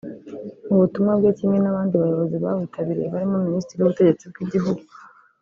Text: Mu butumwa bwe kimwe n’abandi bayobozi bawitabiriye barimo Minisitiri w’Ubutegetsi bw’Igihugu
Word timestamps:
Mu 0.67 0.75
butumwa 0.81 1.11
bwe 1.19 1.31
kimwe 1.37 1.57
n’abandi 1.61 1.93
bayobozi 2.01 2.35
bawitabiriye 2.43 3.07
barimo 3.13 3.35
Minisitiri 3.47 3.79
w’Ubutegetsi 3.81 4.23
bw’Igihugu 4.31 4.83